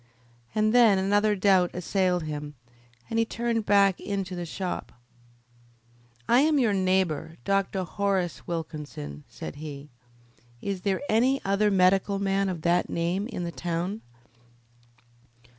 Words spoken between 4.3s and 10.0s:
the shop. "I am your neighbour, Dr. Horace Wilkinson," said he.